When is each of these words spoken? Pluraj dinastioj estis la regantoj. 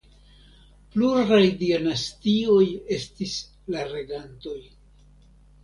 Pluraj 0.95 1.41
dinastioj 1.59 2.63
estis 2.97 3.37
la 3.77 3.87
regantoj. 3.95 4.59